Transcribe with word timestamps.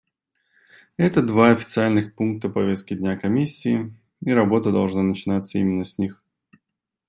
Это 0.97 1.21
два 1.21 1.51
официальных 1.51 2.15
пункта 2.15 2.49
повестки 2.49 2.95
дня 2.95 3.15
Комиссии, 3.15 3.93
и 4.25 4.31
работа 4.31 4.71
должна 4.71 5.03
начинаться 5.03 5.59
именно 5.59 5.83
с 5.83 5.99
них. 5.99 6.23